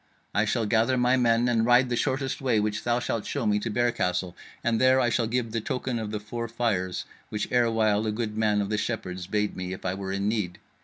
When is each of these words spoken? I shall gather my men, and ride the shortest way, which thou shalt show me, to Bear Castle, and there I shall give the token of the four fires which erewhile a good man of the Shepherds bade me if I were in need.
I 0.33 0.45
shall 0.45 0.65
gather 0.65 0.97
my 0.97 1.15
men, 1.15 1.47
and 1.47 1.63
ride 1.63 1.89
the 1.89 1.95
shortest 1.95 2.41
way, 2.41 2.59
which 2.59 2.83
thou 2.85 2.99
shalt 2.99 3.27
show 3.27 3.45
me, 3.45 3.59
to 3.59 3.69
Bear 3.69 3.91
Castle, 3.91 4.35
and 4.63 4.81
there 4.81 4.99
I 4.99 5.11
shall 5.11 5.27
give 5.27 5.51
the 5.51 5.61
token 5.61 5.99
of 5.99 6.09
the 6.09 6.19
four 6.19 6.47
fires 6.47 7.05
which 7.29 7.47
erewhile 7.51 8.07
a 8.07 8.11
good 8.11 8.35
man 8.35 8.61
of 8.61 8.69
the 8.71 8.79
Shepherds 8.79 9.27
bade 9.27 9.55
me 9.55 9.73
if 9.73 9.85
I 9.85 9.93
were 9.93 10.11
in 10.11 10.27
need. 10.27 10.57